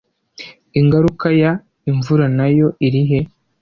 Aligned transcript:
Ingaruka 0.79 1.27
ya 1.41 1.51
imvura 1.89 2.25
nayo 2.37 2.67
irihe 2.85 3.19